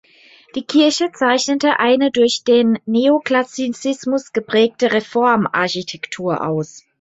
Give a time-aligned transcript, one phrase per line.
[0.55, 6.85] Die Kirche zeichnete eine durch den Neoklassizismus geprägte Reformarchitektur aus.